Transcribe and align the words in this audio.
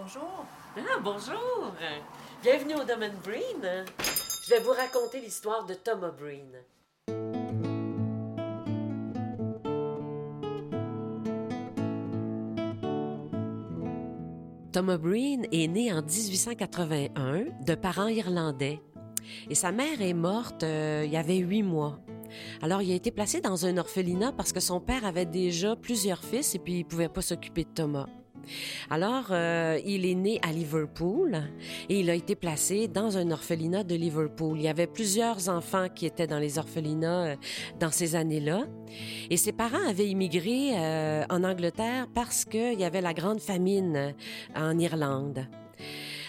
Bonjour. 0.00 0.46
Ah, 0.76 1.00
bonjour. 1.02 1.72
Bienvenue 2.40 2.74
au 2.76 2.84
Domaine 2.84 3.16
Breen. 3.24 3.84
Je 4.44 4.50
vais 4.50 4.60
vous 4.60 4.70
raconter 4.70 5.20
l'histoire 5.20 5.66
de 5.66 5.74
Thomas 5.74 6.12
Breen. 6.12 6.52
Thomas 14.70 14.98
Breen 14.98 15.46
est 15.50 15.66
né 15.66 15.92
en 15.92 16.02
1881 16.02 17.46
de 17.66 17.74
parents 17.74 18.06
irlandais 18.06 18.80
et 19.50 19.56
sa 19.56 19.72
mère 19.72 20.00
est 20.00 20.14
morte 20.14 20.62
euh, 20.62 21.02
il 21.06 21.10
y 21.10 21.16
avait 21.16 21.38
huit 21.38 21.64
mois. 21.64 21.98
Alors 22.62 22.82
il 22.82 22.92
a 22.92 22.94
été 22.94 23.10
placé 23.10 23.40
dans 23.40 23.66
un 23.66 23.76
orphelinat 23.78 24.30
parce 24.30 24.52
que 24.52 24.60
son 24.60 24.80
père 24.80 25.04
avait 25.04 25.26
déjà 25.26 25.74
plusieurs 25.74 26.22
fils 26.22 26.54
et 26.54 26.60
puis 26.60 26.78
il 26.78 26.84
pouvait 26.84 27.08
pas 27.08 27.22
s'occuper 27.22 27.64
de 27.64 27.70
Thomas. 27.70 28.06
Alors, 28.90 29.26
euh, 29.30 29.78
il 29.84 30.06
est 30.06 30.14
né 30.14 30.40
à 30.42 30.52
Liverpool 30.52 31.42
et 31.88 32.00
il 32.00 32.10
a 32.10 32.14
été 32.14 32.34
placé 32.34 32.88
dans 32.88 33.16
un 33.16 33.30
orphelinat 33.30 33.84
de 33.84 33.94
Liverpool. 33.94 34.58
Il 34.58 34.64
y 34.64 34.68
avait 34.68 34.86
plusieurs 34.86 35.48
enfants 35.48 35.88
qui 35.94 36.06
étaient 36.06 36.26
dans 36.26 36.38
les 36.38 36.58
orphelinats 36.58 37.26
euh, 37.26 37.36
dans 37.78 37.90
ces 37.90 38.14
années-là. 38.14 38.66
Et 39.30 39.36
ses 39.36 39.52
parents 39.52 39.86
avaient 39.88 40.08
immigré 40.08 40.70
euh, 40.74 41.24
en 41.28 41.44
Angleterre 41.44 42.06
parce 42.14 42.44
qu'il 42.44 42.78
y 42.78 42.84
avait 42.84 43.00
la 43.00 43.14
grande 43.14 43.40
famine 43.40 44.14
en 44.56 44.78
Irlande. 44.78 45.46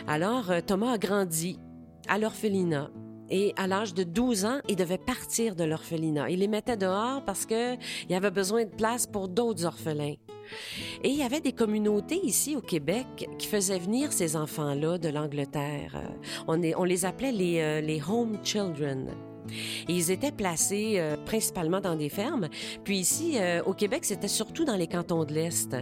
Alors, 0.07 0.51
Thomas 0.65 0.93
a 0.93 0.97
grandi 0.97 1.59
à 2.07 2.17
l'orphelinat 2.17 2.89
et 3.29 3.53
à 3.57 3.67
l'âge 3.67 3.93
de 3.93 4.03
12 4.03 4.45
ans, 4.45 4.59
il 4.67 4.75
devait 4.75 4.97
partir 4.97 5.55
de 5.55 5.63
l'orphelinat. 5.63 6.29
Il 6.29 6.39
les 6.39 6.47
mettait 6.47 6.77
dehors 6.77 7.23
parce 7.25 7.45
qu'il 7.45 7.77
y 8.09 8.15
avait 8.15 8.31
besoin 8.31 8.65
de 8.65 8.69
place 8.69 9.07
pour 9.07 9.27
d'autres 9.27 9.65
orphelins. 9.65 10.15
Et 11.03 11.09
il 11.09 11.15
y 11.15 11.23
avait 11.23 11.41
des 11.41 11.53
communautés 11.53 12.19
ici 12.23 12.55
au 12.55 12.61
Québec 12.61 13.29
qui 13.37 13.47
faisaient 13.47 13.79
venir 13.79 14.11
ces 14.11 14.35
enfants-là 14.35 14.97
de 14.97 15.09
l'Angleterre. 15.09 15.95
Euh, 15.95 16.73
on, 16.77 16.83
les 16.83 17.05
appelait 17.05 17.31
les, 17.31 17.59
euh, 17.59 17.81
les 17.81 18.01
home 18.01 18.37
children. 18.43 19.09
Ils 19.87 20.11
étaient 20.11 20.31
placés 20.31 20.95
euh, 20.97 21.15
principalement 21.17 21.81
dans 21.81 21.95
des 21.95 22.09
fermes. 22.09 22.49
Puis 22.83 22.97
ici, 22.97 23.37
au 23.65 23.73
Québec, 23.73 24.05
c'était 24.05 24.27
surtout 24.27 24.65
dans 24.65 24.75
les 24.75 24.87
cantons 24.87 25.23
de 25.23 25.33
l'Est. 25.33 25.75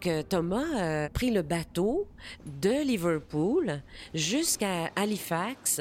Donc, 0.00 0.06
euh, 0.06 0.22
Thomas 0.26 1.04
a 1.04 1.08
pris 1.10 1.30
le 1.30 1.42
bateau 1.42 2.08
de 2.46 2.82
Liverpool 2.82 3.82
jusqu'à 4.14 4.88
Halifax. 4.96 5.78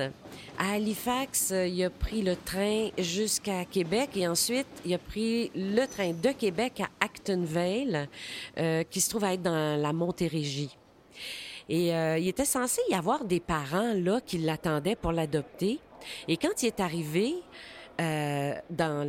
À 0.57 0.73
Halifax, 0.73 1.51
euh, 1.53 1.65
il 1.65 1.81
a 1.85 1.89
pris 1.89 2.21
le 2.21 2.35
train 2.35 2.89
jusqu'à 2.97 3.63
Québec 3.63 4.09
et 4.17 4.27
ensuite, 4.27 4.67
il 4.85 4.93
a 4.93 4.97
pris 4.97 5.51
le 5.55 5.85
train 5.85 6.11
de 6.11 6.31
Québec 6.31 6.81
à 6.81 6.89
Acton 6.99 7.43
Vale, 7.45 8.09
euh, 8.57 8.83
qui 8.83 8.99
se 8.99 9.09
trouve 9.09 9.23
à 9.23 9.35
être 9.35 9.41
dans 9.41 9.81
la 9.81 9.93
Montérégie. 9.93 10.75
Et 11.69 11.91
il 11.91 12.27
était 12.27 12.45
censé 12.45 12.81
y 12.89 12.95
avoir 12.95 13.23
des 13.23 13.39
parents 13.39 13.93
là 13.93 14.19
qui 14.25 14.39
l'attendaient 14.39 14.95
pour 14.95 15.11
l'adopter. 15.11 15.79
Et 16.27 16.35
quand 16.35 16.63
il 16.63 16.65
est 16.65 16.79
arrivé 16.79 17.35
dans 17.99 19.07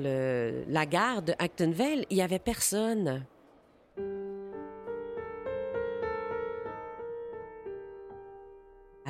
la 0.68 0.86
gare 0.86 1.22
de 1.22 1.32
Actonville, 1.38 2.04
il 2.10 2.18
y 2.18 2.22
avait 2.22 2.38
personne. 2.38 3.24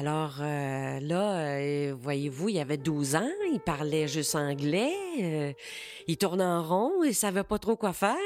Alors 0.01 0.37
euh, 0.41 0.99
là, 1.01 1.41
euh, 1.41 1.95
voyez-vous, 1.95 2.49
il 2.49 2.59
avait 2.59 2.79
12 2.79 3.17
ans, 3.17 3.29
il 3.53 3.61
parlait 3.61 4.09
juste 4.09 4.35
anglais, 4.35 4.95
euh, 5.21 5.53
il 6.07 6.17
tournait 6.17 6.43
en 6.43 6.63
rond, 6.63 7.05
il 7.05 7.15
savait 7.15 7.45
pas 7.45 7.59
trop 7.59 7.77
quoi 7.77 7.93
faire. 7.93 8.17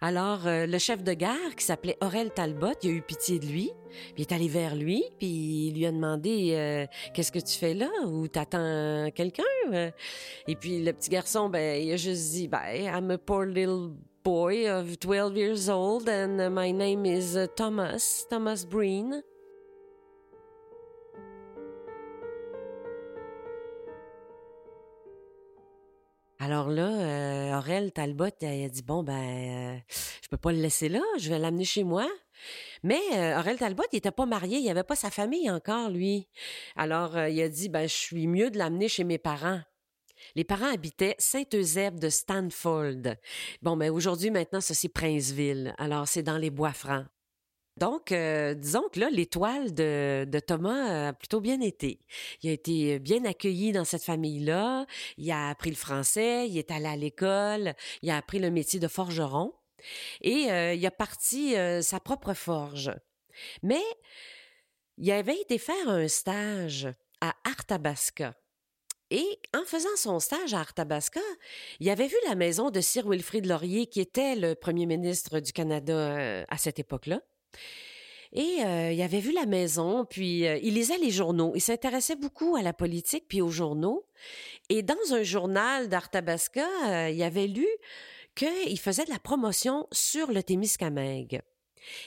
Alors 0.00 0.42
le 0.44 0.78
chef 0.78 1.02
de 1.02 1.12
gare, 1.12 1.56
qui 1.56 1.64
s'appelait 1.64 1.98
Aurel 2.00 2.30
Talbot, 2.30 2.74
il 2.84 2.90
a 2.90 2.92
eu 2.92 3.02
pitié 3.02 3.40
de 3.40 3.46
lui, 3.46 3.72
puis 3.90 4.14
il 4.18 4.20
est 4.20 4.30
allé 4.30 4.46
vers 4.46 4.76
lui, 4.76 5.02
puis 5.18 5.26
il 5.66 5.74
lui 5.74 5.84
a 5.84 5.90
demandé 5.90 6.86
qu'est-ce 7.12 7.32
que 7.32 7.40
tu 7.40 7.58
fais 7.58 7.74
là? 7.74 7.90
Ou 8.06 8.28
t'attends 8.28 9.10
quelqu'un? 9.12 9.42
Et 10.46 10.54
puis 10.54 10.80
le 10.84 10.92
petit 10.92 11.10
garçon, 11.10 11.48
ben 11.48 11.82
il 11.82 11.92
a 11.92 11.96
juste 11.96 12.30
dit, 12.30 12.46
ben 12.46 12.84
I'm 12.84 13.10
a 13.10 13.18
poor 13.18 13.46
little 13.46 13.96
boy 14.22 14.68
of 14.68 14.96
12 15.00 15.36
years 15.36 15.68
old 15.68 16.08
and 16.08 16.50
my 16.50 16.72
name 16.72 17.04
is 17.04 17.36
Thomas, 17.56 18.26
Thomas 18.30 18.64
Breen. 18.64 19.24
Alors 26.42 26.70
là, 26.70 26.88
euh, 26.88 27.58
Aurel 27.58 27.92
Talbot, 27.92 28.24
elle 28.40 28.64
a 28.64 28.68
dit 28.70 28.80
bon 28.80 29.02
ben, 29.02 29.12
euh, 29.12 29.78
je 30.22 30.28
peux 30.28 30.38
pas 30.38 30.52
le 30.52 30.58
laisser 30.58 30.88
là, 30.88 31.02
je 31.18 31.28
vais 31.28 31.38
l'amener 31.38 31.66
chez 31.66 31.84
moi. 31.84 32.08
Mais 32.82 32.98
euh, 33.12 33.38
Aurel 33.38 33.58
Talbot, 33.58 33.84
il 33.92 33.98
était 33.98 34.10
pas 34.10 34.24
marié, 34.24 34.56
il 34.56 34.70
avait 34.70 34.82
pas 34.82 34.96
sa 34.96 35.10
famille 35.10 35.50
encore 35.50 35.90
lui. 35.90 36.28
Alors 36.76 37.14
euh, 37.14 37.28
il 37.28 37.42
a 37.42 37.48
dit 37.50 37.68
ben, 37.68 37.86
je 37.86 37.94
suis 37.94 38.26
mieux 38.26 38.50
de 38.50 38.56
l'amener 38.56 38.88
chez 38.88 39.04
mes 39.04 39.18
parents. 39.18 39.60
Les 40.34 40.44
parents 40.44 40.72
habitaient 40.72 41.14
Saint-Eusèbe 41.18 42.00
de 42.00 42.08
Stanford. 42.08 43.16
Bon, 43.60 43.76
mais 43.76 43.90
ben, 43.90 43.94
aujourd'hui, 43.94 44.30
maintenant, 44.30 44.62
ça, 44.62 44.72
c'est 44.72 44.88
Princeville. 44.88 45.74
Alors, 45.76 46.08
c'est 46.08 46.22
dans 46.22 46.38
les 46.38 46.50
bois 46.50 46.72
francs. 46.72 47.06
Donc, 47.76 48.12
euh, 48.12 48.54
disons 48.54 48.88
que 48.92 49.00
là, 49.00 49.08
l'étoile 49.10 49.72
de, 49.72 50.40
Thomas 50.46 51.08
a 51.08 51.12
plutôt 51.12 51.40
bien 51.40 51.60
été. 51.60 52.00
Il 52.42 52.50
a 52.50 52.52
été 52.52 52.98
bien 52.98 53.24
accueilli 53.24 53.72
dans 53.72 53.84
cette 53.84 54.02
famille-là. 54.02 54.86
Il 55.16 55.30
a 55.30 55.48
appris 55.48 55.70
le 55.70 55.76
français, 55.76 56.48
il 56.48 56.58
est 56.58 56.70
allé 56.70 56.86
à 56.86 56.96
l'école, 56.96 57.74
il 58.02 58.10
a 58.10 58.16
appris 58.16 58.38
le 58.38 58.50
métier 58.50 58.80
de 58.80 58.88
forgeron 58.88 59.54
et 60.20 60.50
euh, 60.50 60.74
il 60.74 60.84
a 60.84 60.90
parti 60.90 61.56
euh, 61.56 61.80
sa 61.80 62.00
propre 62.00 62.34
forge. 62.34 62.92
Mais 63.62 63.82
il 64.98 65.10
avait 65.10 65.40
été 65.40 65.56
faire 65.56 65.88
un 65.88 66.08
stage 66.08 66.88
à 67.22 67.34
Arthabasca. 67.44 68.34
Et 69.12 69.40
en 69.56 69.64
faisant 69.64 69.96
son 69.96 70.20
stage 70.20 70.54
à 70.54 70.60
Arthabasca, 70.60 71.20
il 71.80 71.88
avait 71.90 72.06
vu 72.06 72.16
la 72.28 72.34
maison 72.34 72.70
de 72.70 72.80
Sir 72.80 73.08
Wilfrid 73.08 73.46
Laurier, 73.46 73.86
qui 73.86 74.00
était 74.00 74.36
le 74.36 74.54
premier 74.54 74.86
ministre 74.86 75.40
du 75.40 75.52
Canada 75.52 76.44
à 76.48 76.58
cette 76.58 76.78
époque-là. 76.78 77.20
Et 78.32 78.64
euh, 78.64 78.92
il 78.92 79.02
avait 79.02 79.18
vu 79.18 79.32
la 79.32 79.46
maison, 79.46 80.04
puis 80.04 80.46
euh, 80.46 80.58
il 80.62 80.74
lisait 80.74 80.98
les 80.98 81.10
journaux. 81.10 81.52
Il 81.56 81.60
s'intéressait 81.60 82.14
beaucoup 82.14 82.54
à 82.54 82.62
la 82.62 82.72
politique, 82.72 83.24
puis 83.28 83.42
aux 83.42 83.50
journaux. 83.50 84.06
Et 84.68 84.82
dans 84.82 84.94
un 85.12 85.22
journal 85.24 85.88
d'Arthabasca, 85.88 86.66
euh, 86.86 87.10
il 87.10 87.20
avait 87.24 87.48
lu 87.48 87.66
qu'il 88.36 88.78
faisait 88.78 89.04
de 89.04 89.10
la 89.10 89.18
promotion 89.18 89.88
sur 89.90 90.30
le 90.30 90.42
Témiscamingue. 90.42 91.42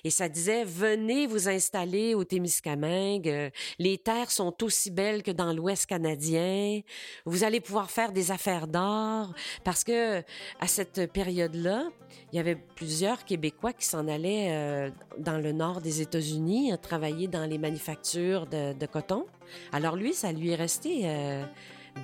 Et 0.03 0.09
ça 0.09 0.29
disait, 0.29 0.63
venez 0.63 1.27
vous 1.27 1.49
installer 1.49 2.15
au 2.15 2.23
Témiscamingue. 2.23 3.29
Euh, 3.29 3.49
les 3.79 3.97
terres 3.97 4.31
sont 4.31 4.63
aussi 4.63 4.91
belles 4.91 5.23
que 5.23 5.31
dans 5.31 5.53
l'Ouest 5.53 5.85
canadien. 5.85 6.81
Vous 7.25 7.43
allez 7.43 7.59
pouvoir 7.59 7.91
faire 7.91 8.11
des 8.11 8.31
affaires 8.31 8.67
d'or 8.67 9.33
parce 9.63 9.83
que 9.83 10.19
à 10.59 10.67
cette 10.67 11.11
période-là, 11.11 11.89
il 12.31 12.35
y 12.35 12.39
avait 12.39 12.55
plusieurs 12.55 13.25
Québécois 13.25 13.73
qui 13.73 13.85
s'en 13.85 14.07
allaient 14.07 14.49
euh, 14.51 14.89
dans 15.17 15.37
le 15.37 15.51
nord 15.51 15.81
des 15.81 16.01
États-Unis 16.01 16.73
euh, 16.73 16.77
travailler 16.77 17.27
dans 17.27 17.45
les 17.45 17.57
manufactures 17.57 18.47
de, 18.47 18.85
coton. 18.85 19.25
Alors 19.71 19.95
lui, 19.95 20.13
ça 20.13 20.31
lui 20.31 20.51
est 20.51 20.55
resté 20.55 21.03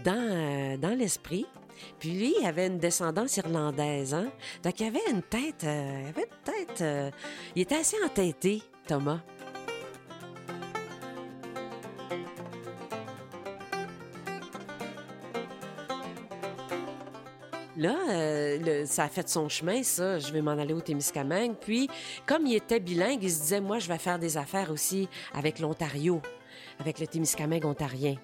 dans, 0.03 0.79
dans 0.79 0.97
l'esprit. 0.97 1.45
Puis 1.99 2.11
lui, 2.11 2.35
il 2.39 2.45
avait 2.45 2.67
une 2.67 2.77
descendance 2.77 3.37
irlandaise, 3.37 4.13
hein? 4.13 4.31
Donc 4.63 4.79
il 4.79 4.87
avait 4.87 5.09
une 5.11 5.23
tête, 5.23 5.63
euh, 5.63 6.01
il 6.03 6.09
avait 6.09 6.27
une 6.27 6.53
tête, 6.53 6.81
euh, 6.81 7.11
il 7.55 7.61
était 7.61 7.75
assez 7.75 7.97
entêté, 8.03 8.61
Thomas. 8.87 9.19
Là, 17.79 17.95
euh, 18.09 18.85
ça 18.85 19.05
a 19.05 19.07
fait 19.07 19.29
son 19.29 19.47
chemin, 19.47 19.83
ça. 19.83 20.19
Je 20.19 20.33
vais 20.33 20.41
m'en 20.41 20.51
aller 20.51 20.73
au 20.73 20.81
Témiscamingue. 20.81 21.55
Puis, 21.55 21.89
comme 22.25 22.45
il 22.45 22.55
était 22.55 22.81
bilingue, 22.81 23.23
il 23.23 23.31
se 23.31 23.39
disait, 23.39 23.61
moi, 23.61 23.79
je 23.79 23.87
vais 23.87 23.97
faire 23.97 24.19
des 24.19 24.35
affaires 24.35 24.69
aussi 24.69 25.07
avec 25.33 25.59
l'Ontario, 25.59 26.21
avec 26.79 26.99
le 26.99 27.07
Témiscamingue 27.07 27.63
ontarien. 27.63 28.17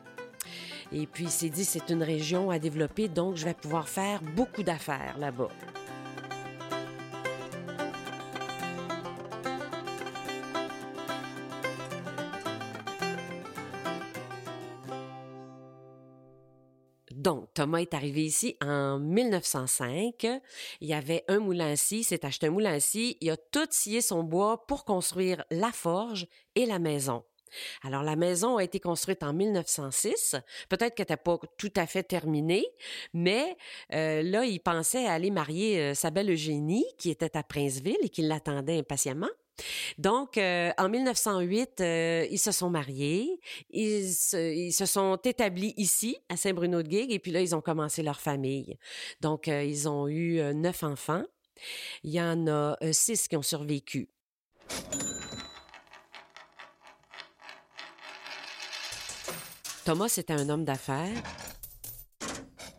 Et 0.97 1.07
puis 1.07 1.25
il 1.25 1.30
s'est 1.30 1.50
dit, 1.50 1.65
c'est 1.65 1.89
une 1.89 2.01
région 2.01 2.50
à 2.50 2.57
développer, 2.57 3.09
donc 3.09 3.36
je 3.36 3.44
vais 3.44 3.53
pouvoir 3.53 3.89
faire 3.89 4.21
beaucoup 4.21 4.63
d'affaires 4.63 5.18
là-bas. 5.19 5.50
Donc, 17.12 17.50
Thomas 17.56 17.80
est 17.80 17.94
arrivé 17.94 18.24
ici 18.24 18.56
en 18.62 19.00
1905. 19.00 20.27
Il 20.80 20.88
y 20.88 20.94
avait 20.94 21.25
un 21.27 21.39
moulin 21.39 21.71
à 21.71 21.75
scie, 21.75 22.03
s'est 22.03 22.24
acheté 22.25 22.47
un 22.47 22.51
moulin 22.51 22.74
à 22.74 22.80
scie. 22.80 23.18
Il 23.19 23.31
a 23.31 23.36
tout 23.36 23.68
scié 23.71 24.00
son 24.00 24.24
bois 24.24 24.65
pour 24.68 24.86
construire 24.86 25.44
la 25.50 25.71
forge 25.71 26.27
et 26.53 26.65
la 26.65 26.80
maison. 26.80 27.24
Alors, 27.84 28.04
la 28.04 28.16
maison 28.16 28.57
a 28.57 28.63
été 28.63 28.80
construite 28.80 29.24
en 29.24 29.34
1906. 29.34 30.36
Peut-être 30.69 30.96
qu'elle 30.96 31.04
n'était 31.04 31.18
pas 31.18 31.38
tout 31.57 31.74
à 31.75 31.86
fait 31.86 32.04
terminée, 32.04 32.66
mais 33.13 33.57
euh, 33.94 34.22
là, 34.24 34.46
il 34.46 34.60
pensait 34.60 35.06
aller 35.06 35.31
marier 35.31 35.80
euh, 35.80 35.94
sa 35.94 36.12
belle 36.12 36.31
Eugénie, 36.31 36.86
qui 36.98 37.10
était 37.10 37.36
à 37.38 37.44
Princeville 37.44 37.98
et 38.02 38.10
qui 38.10 38.22
l'attendait 38.22 38.80
impatiemment. 38.80 39.30
Donc, 39.98 40.38
euh, 40.38 40.72
en 40.78 40.90
1908, 40.90 41.81
ils 42.30 42.40
se 42.40 42.52
sont 42.52 42.69
mariés, 42.69 43.40
ils 43.69 44.12
se, 44.12 44.86
sont 44.86 45.16
établis 45.24 45.74
ici, 45.78 46.18
à 46.28 46.36
Saint-Bruno-de-Guigue, 46.36 47.13
et 47.13 47.19
puis 47.19 47.31
là, 47.31 47.40
ils 47.40 47.56
ont 47.56 47.62
commencé 47.62 48.04
leur 48.04 48.19
famille. 48.19 48.78
Donc, 49.22 49.48
ils 49.48 49.88
ont 49.88 50.10
eu 50.10 50.42
neuf 50.54 50.84
enfants. 50.84 51.24
Il 52.04 52.12
y 52.12 52.22
en 52.22 52.48
a 52.48 52.75
six 52.92 53.30
qui 53.30 53.38
ont 53.38 53.42
survécu. 53.42 54.10
Thomas 59.85 60.11
était 60.17 60.33
un 60.33 60.49
homme 60.49 60.65
d'affaires. 60.65 61.21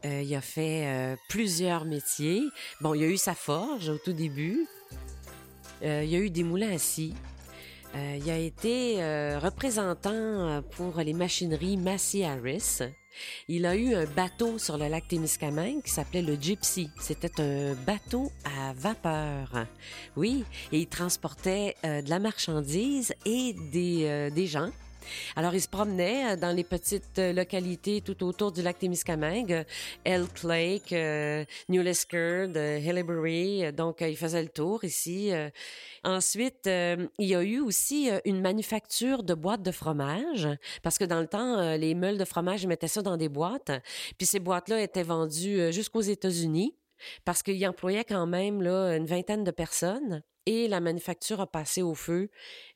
Euh, 0.04 0.22
il 0.22 0.34
a 0.34 0.40
fait 0.40 0.86
euh, 0.86 1.16
plusieurs 1.28 1.84
métiers. 1.84 2.42
Bon, 2.80 2.94
il 2.94 3.04
a 3.04 3.06
eu 3.06 3.16
sa 3.16 3.36
forge 3.36 3.88
au 3.88 3.98
tout 3.98 4.12
début. 4.12 4.66
Euh, 5.84 6.02
il 6.04 6.12
a 6.16 6.18
eu 6.18 6.30
des 6.30 6.42
moulins 6.42 6.74
à 6.74 6.78
scie. 6.78 7.14
il 7.94 8.28
a 8.28 8.38
été 8.38 8.96
représentant 9.40 10.62
pour 10.72 10.98
les 10.98 11.12
machineries 11.12 11.76
Massey 11.76 12.24
Harris. 12.24 12.80
Il 13.46 13.66
a 13.66 13.76
eu 13.76 13.94
un 13.94 14.04
bateau 14.04 14.58
sur 14.58 14.76
le 14.76 14.88
lac 14.88 15.06
Témiscamingue 15.06 15.82
qui 15.84 15.92
s'appelait 15.92 16.22
le 16.22 16.34
Gypsy. 16.34 16.90
C'était 17.00 17.40
un 17.40 17.74
bateau 17.86 18.32
à 18.44 18.72
vapeur. 18.74 19.64
Oui, 20.16 20.44
et 20.72 20.80
il 20.80 20.88
transportait 20.88 21.76
de 21.84 22.10
la 22.10 22.18
marchandise 22.18 23.14
et 23.24 23.54
des, 23.70 24.30
des 24.34 24.46
gens. 24.48 24.72
Alors, 25.36 25.54
il 25.54 25.60
se 25.60 25.68
promenait 25.68 26.32
euh, 26.32 26.36
dans 26.36 26.54
les 26.54 26.64
petites 26.64 27.18
euh, 27.18 27.32
localités 27.32 28.00
tout 28.00 28.24
autour 28.24 28.52
du 28.52 28.62
lac 28.62 28.78
Témiscamingue, 28.78 29.52
euh, 29.52 29.64
Elk 30.04 30.42
Lake, 30.42 30.94
New 31.68 31.82
Liskeard. 31.82 32.52
Donc, 33.72 34.00
il 34.00 34.16
faisait 34.16 34.42
le 34.42 34.48
tour 34.48 34.84
ici. 34.84 35.32
Ensuite, 36.04 36.66
il 36.66 37.26
y 37.26 37.34
a 37.34 37.42
eu 37.42 37.60
aussi 37.60 38.10
une 38.24 38.40
manufacture 38.40 39.22
de 39.22 39.34
boîtes 39.34 39.62
de 39.62 39.70
fromage, 39.70 40.48
parce 40.82 40.98
que 40.98 41.04
dans 41.04 41.20
le 41.20 41.26
temps, 41.26 41.76
les 41.76 41.94
meules 41.94 42.18
de 42.18 42.24
fromage, 42.24 42.62
ils 42.62 42.68
mettaient 42.68 42.88
ça 42.88 43.02
dans 43.02 43.16
des 43.16 43.28
boîtes. 43.28 43.72
Puis 44.18 44.26
ces 44.26 44.40
boîtes-là 44.40 44.80
étaient 44.80 45.02
vendues 45.02 45.72
jusqu'aux 45.72 46.00
États-Unis, 46.00 46.74
parce 47.24 47.42
qu'il 47.42 47.66
employait 47.66 48.04
quand 48.04 48.26
même 48.26 48.62
là, 48.62 48.96
une 48.96 49.06
vingtaine 49.06 49.44
de 49.44 49.50
personnes 49.50 50.22
et 50.46 50.68
la 50.68 50.80
manufacture 50.80 51.40
a 51.40 51.46
passé 51.46 51.82
au 51.82 51.94
feu 51.94 52.30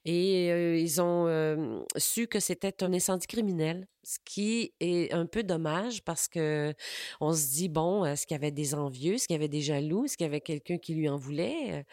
et 0.04 0.80
ils 0.80 1.00
ont 1.00 1.84
su 1.96 2.26
que 2.26 2.40
c'était 2.40 2.82
un 2.82 2.92
incendie 2.92 3.26
criminel, 3.26 3.86
ce 4.02 4.18
qui 4.24 4.72
est 4.80 5.12
un 5.12 5.26
peu 5.26 5.42
dommage 5.42 6.02
parce 6.04 6.26
que 6.26 6.74
on 7.20 7.32
se 7.32 7.52
dit 7.52 7.68
bon, 7.68 8.04
est-ce 8.04 8.26
qu'il 8.26 8.34
y 8.34 8.38
avait 8.38 8.50
des 8.50 8.74
envieux, 8.74 9.14
est-ce 9.14 9.26
qu'il 9.26 9.34
y 9.34 9.38
avait 9.38 9.48
des 9.48 9.60
jaloux, 9.60 10.04
est-ce 10.04 10.16
qu'il 10.16 10.24
y 10.26 10.28
avait 10.28 10.40
quelqu'un 10.40 10.78
qui 10.78 10.94
lui 10.94 11.08
en 11.08 11.16
voulait? 11.16 11.84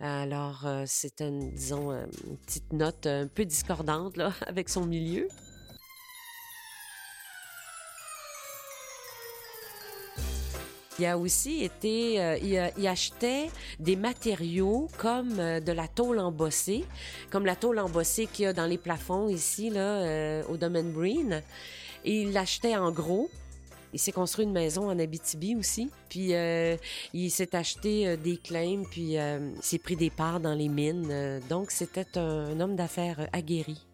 Alors 0.00 0.66
c'est 0.86 1.20
une 1.20 1.52
disons 1.52 1.92
une 1.92 2.38
petite 2.38 2.72
note 2.72 3.06
un 3.06 3.28
peu 3.28 3.44
discordante 3.44 4.16
là 4.16 4.32
avec 4.46 4.68
son 4.68 4.86
milieu. 4.86 5.28
Il 10.98 11.06
a 11.06 11.16
aussi 11.16 11.62
été, 11.62 12.20
euh, 12.20 12.70
il, 12.76 12.86
achetait 12.88 13.50
des 13.78 13.94
matériaux 13.94 14.88
comme 14.98 15.38
euh, 15.38 15.60
de 15.60 15.70
la 15.70 15.86
tôle 15.86 16.18
embossée, 16.18 16.84
comme 17.30 17.46
la 17.46 17.54
tôle 17.54 17.78
embossée 17.78 18.26
qu'il 18.26 18.46
y 18.46 18.48
a 18.48 18.52
dans 18.52 18.66
les 18.66 18.78
plafonds 18.78 19.28
ici, 19.28 19.70
là, 19.70 19.80
euh, 19.80 20.42
au 20.48 20.56
domaine 20.56 20.92
Green. 20.92 21.42
Et 22.04 22.22
il 22.22 22.32
l'achetait 22.32 22.76
en 22.76 22.90
gros. 22.90 23.30
Il 23.92 24.00
s'est 24.00 24.12
construit 24.12 24.44
une 24.44 24.52
maison 24.52 24.90
en 24.90 24.98
Abitibi 24.98 25.54
aussi. 25.54 25.90
Puis 26.08 26.32
il 27.14 27.30
s'est 27.30 27.56
acheté 27.56 28.18
des 28.18 28.36
claims, 28.36 28.82
puis 28.90 29.14
il 29.14 29.52
s'est 29.62 29.78
pris 29.78 29.96
des 29.96 30.10
parts 30.10 30.40
dans 30.40 30.52
les 30.52 30.68
mines. 30.68 31.40
donc 31.48 31.70
c'était 31.70 32.18
un, 32.18 32.60
homme 32.60 32.76
d'affaires 32.76 33.28
aguerri. 33.32 33.86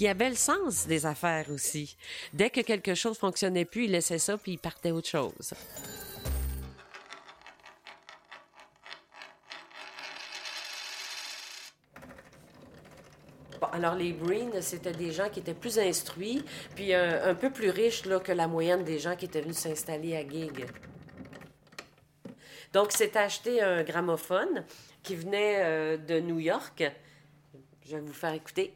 Il 0.00 0.08
avait 0.08 0.28
le 0.28 0.34
sens 0.34 0.88
des 0.88 1.06
affaires 1.06 1.46
aussi. 1.50 1.96
Dès 2.34 2.50
que 2.50 2.62
quelque 2.62 2.96
chose 2.96 3.16
fonctionnait 3.16 3.64
plus, 3.64 3.84
il 3.84 3.92
laissait 3.92 4.18
ça 4.18 4.36
puis 4.36 4.52
il 4.52 4.58
partait 4.58 4.90
autre 4.90 5.08
chose. 5.08 5.54
Alors 13.72 13.94
les 13.94 14.12
Breen, 14.12 14.50
c'était 14.60 14.92
des 14.92 15.12
gens 15.12 15.28
qui 15.30 15.40
étaient 15.40 15.54
plus 15.54 15.78
instruits, 15.78 16.44
puis 16.74 16.94
un, 16.94 17.34
peu 17.34 17.50
plus 17.50 17.70
riches 17.70 18.04
là, 18.04 18.20
que 18.20 18.32
la 18.32 18.46
moyenne 18.46 18.84
des 18.84 18.98
gens 18.98 19.16
qui 19.16 19.24
étaient 19.24 19.40
venus 19.40 19.56
s'installer 19.56 20.14
à 20.14 20.28
Gig. 20.28 20.66
Donc, 22.72 22.92
c'est 22.92 23.16
acheté 23.16 23.60
un 23.62 23.82
gramophone 23.82 24.64
qui 25.02 25.16
venait 25.16 25.62
euh, 25.62 25.96
de 25.96 26.20
New 26.20 26.38
York. 26.38 26.84
Je 27.84 27.96
vais 27.96 28.00
vous 28.00 28.12
faire 28.12 28.32
écouter. 28.32 28.74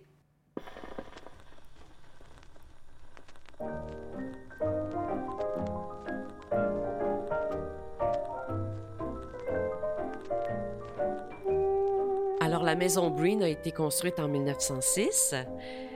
La 12.63 12.75
maison 12.75 13.11
Breen 13.11 13.43
a 13.43 13.49
été 13.49 13.73
construite 13.73 14.19
en 14.19 14.29
1906. 14.29 15.35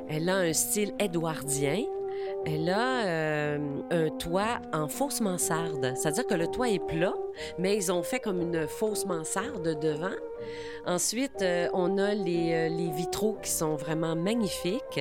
Elle 0.08 0.28
a 0.28 0.36
un 0.36 0.52
style 0.52 0.92
édouardien. 0.98 1.84
Elle 2.46 2.70
a 2.70 3.04
euh, 3.06 3.58
un 3.90 4.08
toit 4.08 4.60
en 4.72 4.88
fausse 4.88 5.20
mansarde. 5.20 5.92
C'est-à-dire 5.94 6.26
que 6.26 6.34
le 6.34 6.46
toit 6.46 6.70
est 6.70 6.84
plat, 6.84 7.14
mais 7.58 7.76
ils 7.76 7.92
ont 7.92 8.02
fait 8.02 8.18
comme 8.18 8.40
une 8.40 8.66
fausse 8.66 9.06
mansarde 9.06 9.78
devant. 9.80 10.16
Ensuite, 10.86 11.42
euh, 11.42 11.68
on 11.74 11.98
a 11.98 12.14
les, 12.14 12.52
euh, 12.54 12.68
les, 12.68 12.90
vitraux 12.90 13.36
qui 13.42 13.50
sont 13.50 13.76
vraiment 13.76 14.16
magnifiques. 14.16 15.00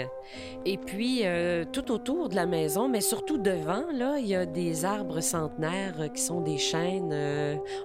Et 0.66 0.78
puis, 0.78 1.24
tout 1.72 1.92
autour 1.92 2.30
de 2.30 2.36
la 2.36 2.46
maison, 2.46 2.88
mais 2.88 3.02
surtout 3.02 3.38
devant, 3.38 3.86
là, 3.94 4.18
il 4.20 4.28
y 4.28 4.36
a 4.36 4.46
des 4.46 4.86
arbres 4.86 5.22
centenaires 5.22 6.12
qui 6.14 6.22
sont 6.22 6.42
des 6.42 6.58
chênes. 6.58 7.16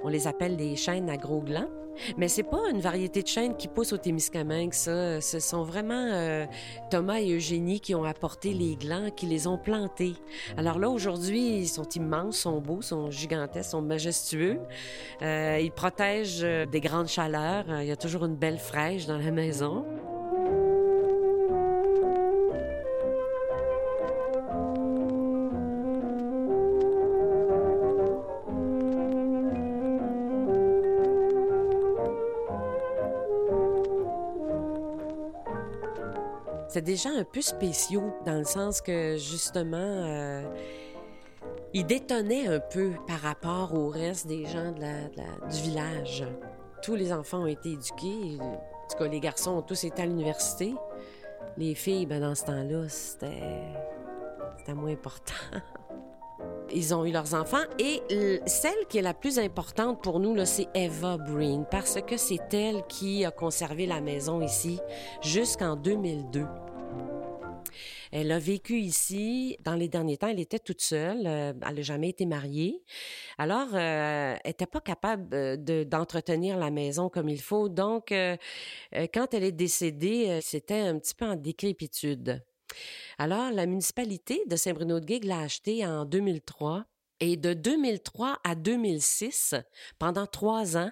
on 0.03 0.09
les 0.09 0.27
appelle 0.27 0.57
des 0.57 0.77
chênes 0.77 1.09
à 1.09 1.17
gros 1.17 1.41
glands. 1.41 1.69
Mais 2.17 2.29
c'est 2.29 2.43
pas 2.43 2.61
une 2.71 2.81
variété 2.81 3.23
de 3.23 3.29
chênes 3.29 3.57
qui 3.57 3.69
pousse 3.69 3.93
au 3.93 3.97
Témiscamingue, 3.97 4.73
ça. 4.73 5.21
Ce 5.21 5.41
sont 5.41 5.63
vraiment 5.63 6.09
euh, 6.13 6.47
Thomas 6.91 7.21
et 7.21 7.35
Eugénie 7.35 7.81
qui 7.81 7.95
ont 7.95 8.05
apporté 8.05 8.53
les 8.53 8.77
glands, 8.77 9.11
qui 9.15 9.27
les 9.27 9.47
ont 9.47 9.59
plantés. 9.59 10.15
Alors 10.57 10.79
là, 10.79 10.89
aujourd'hui, 10.89 11.59
ils 11.59 11.69
sont 11.69 11.89
immenses, 11.91 12.39
sont 12.39 12.61
beaux, 12.61 12.83
sont 12.83 13.11
gigantesques, 13.11 13.71
sont 13.71 13.83
majestueux. 13.83 14.61
Euh, 15.23 15.59
ils 15.63 15.73
protègent 15.73 16.41
euh, 16.43 16.67
des 16.67 16.81
grandes 16.81 17.09
chaleurs. 17.09 17.65
Il 17.81 17.87
y 17.87 17.93
a 17.93 17.97
toujours 17.97 18.25
une 18.25 18.37
belle 18.37 18.59
fraîche 18.59 19.07
dans 19.07 19.19
la 19.19 19.31
maison. 19.31 19.85
C'est 36.75 36.83
déjà 36.83 37.09
un 37.11 37.23
peu 37.23 37.41
spéciaux 37.41 38.13
dans 38.27 38.37
le 38.37 38.43
sens 38.45 38.81
que 38.81 39.17
justement, 39.17 39.77
euh, 39.79 40.43
ils 41.73 41.87
détonnaient 41.87 42.49
un 42.49 42.59
peu 42.59 42.91
par 43.07 43.21
rapport 43.21 43.75
au 43.75 43.91
reste 43.91 44.27
des 44.27 44.45
gens 44.45 44.73
du 44.73 45.63
village. 45.63 46.25
Tous 46.83 46.97
les 46.97 47.13
enfants 47.13 47.43
ont 47.43 47.47
été 47.47 47.75
éduqués. 47.75 48.39
En 48.41 48.89
tout 48.91 48.99
cas, 48.99 49.07
les 49.07 49.21
garçons 49.21 49.53
ont 49.53 49.63
tous 49.63 49.85
été 49.85 50.03
à 50.03 50.07
l'université. 50.07 50.75
Les 51.57 51.77
filles, 51.77 52.07
ben, 52.07 52.21
dans 52.21 52.35
ce 52.35 52.47
temps-là, 52.47 52.89
c'était, 52.89 53.63
c'était 54.59 54.75
moins 54.75 54.95
important. 54.95 55.33
Ils 56.75 56.95
ont 56.95 57.05
eu 57.05 57.13
leurs 57.13 57.35
enfants 57.35 57.65
et 57.79 58.03
celle 58.47 58.87
qui 58.89 58.99
est 58.99 59.03
la 59.03 59.15
plus 59.15 59.39
importante 59.39 60.03
pour 60.03 60.19
nous, 60.19 60.45
c'est 60.45 60.67
Eva 60.75 61.17
Breen 61.17 61.65
parce 61.71 62.01
que 62.03 62.17
c'est 62.17 62.53
elle 62.53 62.85
qui 62.89 63.25
a 63.25 63.31
conservé 63.31 63.87
la 63.87 64.01
maison 64.01 64.41
ici 64.41 64.81
jusqu'en 65.23 65.77
2002. 65.77 66.45
Elle 68.17 68.31
a 68.31 68.39
vécu 68.39 68.79
ici. 68.79 69.57
Dans 69.65 69.75
les 69.75 69.89
derniers 69.89 70.17
temps, 70.17 70.29
elle 70.29 70.39
était 70.39 70.61
toute 70.61 70.81
seule. 70.81 71.27
Euh, 71.27 71.53
elle 71.67 71.75
n'a 71.75 71.83
jamais 71.83 72.11
été 72.11 72.27
mariée. 72.27 72.81
Alors, 73.39 73.67
euh, 73.75 74.37
elle 74.45 74.51
n'était 74.51 74.67
pas 74.67 74.81
capable 74.81 75.35
euh, 75.35 75.85
d'entretenir 75.85 76.57
la 76.57 76.71
maison 76.71 77.09
comme 77.09 77.29
il 77.29 77.41
faut. 77.41 77.69
Donc, 77.69 78.13
quand 78.13 79.35
elle 79.35 79.43
est 79.43 79.53
décédée, 79.53 80.39
c'était 80.43 80.79
un 80.79 80.97
petit 81.01 81.15
peu 81.15 81.25
en 81.25 81.35
décrépitude. 81.35 82.41
Alors, 83.19 83.51
la 83.51 83.67
municipalité 83.67 84.43
de 84.47 84.57
Saint-Bruno-de-Guigue 84.57 85.25
l'a 85.25 85.41
achetée 85.41 85.87
en 85.87 86.05
2003 86.05 86.85
Et 87.21 87.37
de 87.37 87.53
2003 87.53 88.39
à 88.43 88.55
2006, 88.55 89.55
pendant 89.99 90.27
trois 90.27 90.77
ans, 90.77 90.91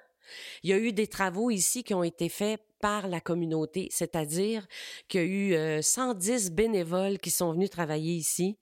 il 0.62 0.70
y 0.70 0.72
a 0.72 0.78
eu 0.78 0.92
des 0.92 1.08
travaux 1.08 1.50
ici 1.50 1.82
qui 1.82 1.94
ont 1.94 2.04
été 2.04 2.28
faits 2.28 2.60
par 2.80 3.06
la 3.06 3.20
communauté, 3.20 3.88
c'est-à-dire 3.90 4.66
qu'il 5.08 5.20
y 5.20 5.54
a 5.56 5.78
eu 5.78 5.82
110 5.82 6.46
euh, 6.46 6.54
bénévoles 6.54 7.18
qui 7.18 7.30
sont 7.30 7.52
venus 7.52 7.70
travailler 7.70 8.14
ici, 8.14 8.58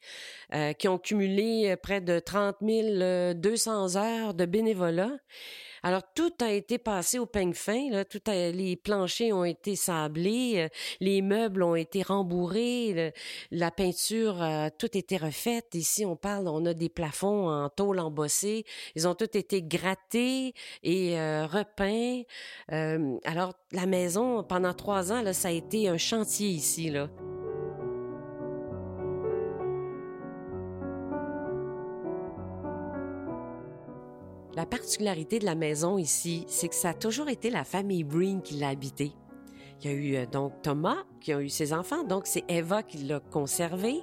euh, 0.52 0.72
qui 0.74 0.88
ont 0.88 0.98
cumulé 0.98 1.74
près 1.82 2.00
de 2.00 2.18
30 2.18 2.56
200 2.60 3.96
heures 3.96 4.34
de 4.34 4.44
bénévolat 4.44 5.12
alors, 5.82 6.02
tout 6.14 6.32
a 6.40 6.52
été 6.52 6.78
passé 6.78 7.18
au 7.18 7.26
peigne 7.26 7.54
fin. 7.54 8.04
Tout 8.08 8.20
les 8.26 8.76
planchers 8.76 9.32
ont 9.32 9.44
été 9.44 9.76
sablés, 9.76 10.54
euh, 10.56 10.68
les 11.00 11.22
meubles 11.22 11.62
ont 11.62 11.74
été 11.74 12.02
rembourrés, 12.02 13.12
la 13.50 13.70
peinture 13.70 14.42
a 14.42 14.70
tout 14.70 14.96
été 14.96 15.16
refaite. 15.16 15.74
Ici, 15.74 16.04
on 16.04 16.16
parle, 16.16 16.48
on 16.48 16.64
a 16.66 16.74
des 16.74 16.88
plafonds 16.88 17.48
en 17.48 17.68
tôle 17.68 17.98
embossée. 17.98 18.64
Ils 18.94 19.08
ont 19.08 19.14
tous 19.14 19.36
été 19.36 19.62
grattés 19.62 20.54
et 20.82 21.18
euh, 21.18 21.46
repeints. 21.46 22.22
Euh, 22.72 23.16
alors, 23.24 23.54
la 23.72 23.86
maison, 23.86 24.42
pendant 24.44 24.74
trois 24.74 25.12
ans, 25.12 25.32
ça 25.32 25.48
a 25.48 25.52
été 25.52 25.88
un 25.88 25.98
chantier 25.98 26.48
ici. 26.48 26.90
Là. 26.90 27.08
La 34.54 34.66
particularité 34.66 35.38
de 35.38 35.44
la 35.44 35.54
maison 35.54 35.96
ici, 35.96 36.44
c'est 36.48 36.68
que 36.68 36.74
ça 36.74 36.90
a 36.90 36.94
toujours 36.94 37.28
été 37.28 37.50
la 37.50 37.64
famille 37.64 38.02
Breen 38.02 38.42
qui 38.42 38.54
l'a 38.54 38.68
habité. 38.68 39.12
Il 39.82 39.90
y 39.90 39.94
a 39.94 39.96
eu 39.96 40.16
euh, 40.16 40.26
donc 40.26 40.60
Thomas 40.62 41.04
qui 41.20 41.32
a 41.32 41.40
eu 41.40 41.48
ses 41.48 41.72
enfants, 41.72 42.04
donc 42.04 42.26
c'est 42.26 42.44
Eva 42.48 42.82
qui 42.82 42.98
l'a 42.98 43.20
conservé. 43.20 44.00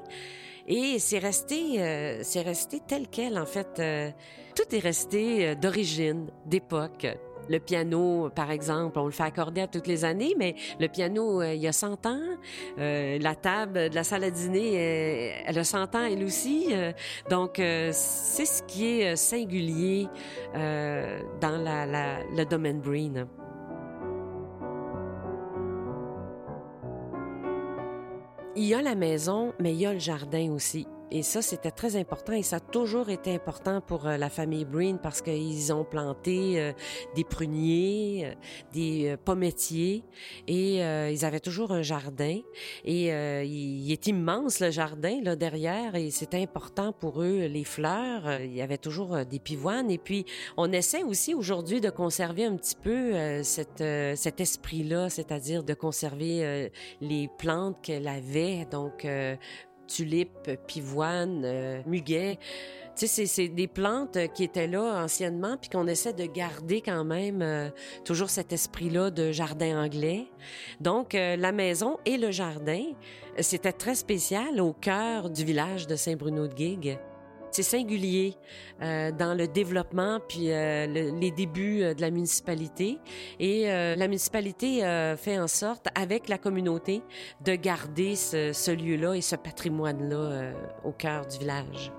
Et 0.68 1.00
c'est 1.00 1.20
resté, 1.20 1.82
euh, 1.82 2.20
c'est 2.24 2.42
resté 2.42 2.82
tel 2.86 3.08
quel 3.10 3.38
en 3.38 3.46
fait. 3.46 3.80
Euh, 3.80 4.12
tout 4.56 4.76
est 4.76 4.80
resté 4.80 5.56
d'origine, 5.56 6.32
d'époque. 6.46 7.06
Le 7.50 7.60
piano, 7.60 8.30
par 8.36 8.52
exemple, 8.52 9.00
on 9.00 9.06
le 9.06 9.12
fait 9.12 9.24
accorder 9.24 9.62
à 9.62 9.68
toutes 9.68 9.88
les 9.88 10.06
années, 10.06 10.36
mais 10.38 10.56
le 10.80 10.88
piano, 10.88 11.42
euh, 11.42 11.54
il 11.54 11.62
y 11.62 11.68
a 11.68 11.72
100 11.72 12.06
ans. 12.06 12.20
Euh, 12.78 13.18
la 13.20 13.36
table 13.36 13.90
de 13.90 13.96
la 13.96 14.04
salle 14.04 14.24
à 14.24 14.32
dîner, 14.32 14.74
euh, 14.76 15.42
elle 15.46 15.60
a 15.60 15.64
100 15.64 15.96
ans, 15.96 16.04
elle 16.04 16.24
aussi. 16.24 16.74
donc, 17.30 17.56
c'est 17.58 18.46
ce 18.46 18.64
qui 18.64 19.02
est 19.02 19.16
singulier 19.16 20.08
dans 20.54 21.58
le 22.36 22.44
domaine 22.46 22.80
Breen. 22.80 23.28
Il 28.56 28.66
y 28.66 28.74
a 28.74 28.82
la 28.82 28.96
maison, 28.96 29.54
mais 29.60 29.74
il 29.74 29.80
y 29.80 29.86
a 29.86 29.94
le 29.94 30.00
jardin 30.00 30.52
aussi. 30.52 30.88
Et 31.10 31.24
ça, 31.24 31.42
c'était 31.42 31.72
très 31.72 31.96
important 31.96 32.34
et 32.34 32.44
ça 32.44 32.58
a 32.58 32.60
toujours 32.60 33.10
été 33.10 33.34
important 33.34 33.80
pour 33.80 34.08
euh, 34.08 34.18
la 34.18 34.30
famille 34.30 34.66
Breen 34.66 35.00
parce 35.02 35.22
qu'ils 35.22 35.72
ont 35.72 35.86
planté 35.86 36.60
euh, 36.60 36.74
des 37.16 37.24
pruniers, 37.24 38.26
euh, 38.26 38.34
des 38.74 39.16
pommettiers 39.24 40.04
et 40.48 40.78
ils 40.78 41.26
avaient 41.26 41.40
toujours 41.40 41.72
un 41.72 41.82
jardin. 41.82 42.40
Et 42.84 43.08
il, 43.08 43.92
est 43.92 44.08
immense 44.08 44.60
le 44.60 44.70
jardin 44.70 45.20
là 45.24 45.36
derrière 45.36 45.96
et 45.96 46.12
c'était 46.12 46.42
important 46.42 46.92
pour 46.92 47.22
eux 47.22 47.46
les 47.46 47.64
fleurs. 47.64 48.42
il 48.42 48.54
y 48.54 48.62
avait 48.62 48.78
toujours 48.78 49.26
des 49.26 49.40
pivoines 49.40 49.90
et 49.90 49.98
puis 49.98 50.26
on 50.58 50.72
essaie 50.72 51.04
aussi 51.04 51.34
aujourd'hui 51.34 51.82
de 51.82 51.90
conserver 51.90 52.46
un 52.46 52.56
petit 52.56 52.76
peu 52.76 53.14
cette, 53.44 53.84
cet 54.18 54.42
esprit-là, 54.42 55.10
c'est-à-dire 55.10 55.64
de 55.64 55.74
conserver 55.74 56.72
les 57.02 57.30
plantes 57.38 57.78
qu'elle 57.82 58.08
avait. 58.08 58.66
Donc 58.70 59.06
tulipes, 59.88 60.52
pivoines, 60.68 61.44
euh, 61.46 61.82
muguet. 61.86 62.38
Tu 62.96 63.08
sais, 63.08 63.28
c'est 63.28 63.48
des 63.48 63.68
plantes 63.68 64.18
qui 64.34 64.44
étaient 64.44 64.68
là 64.68 65.04
anciennement, 65.04 65.56
puis 65.58 65.70
qu'on 65.70 65.86
essaie 65.88 66.14
de 66.14 66.26
garder 66.26 66.82
quand 66.82 67.04
même 67.04 67.44
euh, 67.44 67.70
toujours 68.06 68.30
cet 68.30 68.54
esprit-là 68.54 69.12
de 69.12 69.32
jardin 69.32 69.84
anglais. 69.84 70.26
Donc, 70.82 71.14
euh, 71.14 71.36
la 71.36 71.52
maison 71.52 72.00
et 72.06 72.18
le 72.18 72.32
jardin, 72.32 72.84
c'était 73.40 73.72
très 73.72 73.94
spécial 73.94 74.60
au 74.60 74.74
cœur 74.74 75.30
du 75.30 75.46
village 75.46 75.86
de 75.86 75.96
Saint-Bruno-de-Guigue. 75.96 76.98
C'est 77.52 77.64
singulier 77.64 78.36
euh, 78.82 79.12
dans 79.12 79.34
le 79.34 79.48
développement 79.48 80.20
puis 80.28 80.52
euh, 80.52 80.86
les 80.86 81.32
débuts 81.32 81.82
euh, 81.82 81.94
de 81.94 82.02
la 82.02 82.12
municipalité. 82.12 83.00
Et 83.40 83.68
la 83.68 84.08
municipalité 84.08 84.82
fait 85.18 85.40
en 85.40 85.48
sorte, 85.48 85.88
avec 85.96 86.30
la 86.30 86.38
communauté, 86.38 87.02
de 87.44 87.56
garder 87.56 88.16
ce, 88.16 88.54
ce 88.54 88.72
lieu-là 88.72 89.14
et 89.14 89.22
ce 89.22 89.36
patrimoine-là 89.36 90.52
au 90.84 90.92
cœur 90.92 91.26
du 91.26 91.38
village. 91.40 91.92